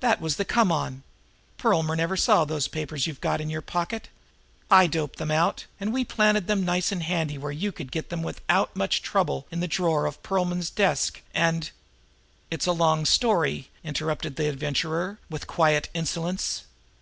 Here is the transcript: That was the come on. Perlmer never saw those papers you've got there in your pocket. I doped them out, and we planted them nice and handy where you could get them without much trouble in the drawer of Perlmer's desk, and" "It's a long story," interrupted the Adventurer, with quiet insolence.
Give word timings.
That 0.00 0.20
was 0.20 0.36
the 0.36 0.44
come 0.44 0.70
on. 0.70 1.02
Perlmer 1.56 1.96
never 1.96 2.14
saw 2.14 2.44
those 2.44 2.68
papers 2.68 3.06
you've 3.06 3.22
got 3.22 3.38
there 3.38 3.44
in 3.44 3.48
your 3.48 3.62
pocket. 3.62 4.10
I 4.70 4.86
doped 4.86 5.16
them 5.18 5.30
out, 5.30 5.64
and 5.80 5.94
we 5.94 6.04
planted 6.04 6.46
them 6.46 6.62
nice 6.62 6.92
and 6.92 7.02
handy 7.02 7.38
where 7.38 7.50
you 7.50 7.72
could 7.72 7.90
get 7.90 8.10
them 8.10 8.22
without 8.22 8.76
much 8.76 9.00
trouble 9.00 9.46
in 9.50 9.60
the 9.60 9.66
drawer 9.68 10.04
of 10.04 10.22
Perlmer's 10.22 10.68
desk, 10.68 11.22
and" 11.32 11.70
"It's 12.50 12.66
a 12.66 12.72
long 12.72 13.06
story," 13.06 13.70
interrupted 13.82 14.36
the 14.36 14.50
Adventurer, 14.50 15.18
with 15.30 15.46
quiet 15.46 15.88
insolence. 15.94 16.64